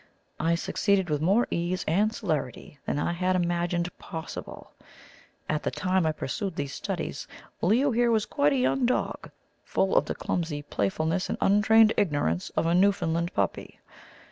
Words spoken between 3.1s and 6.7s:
had imagined possible. At the time I pursued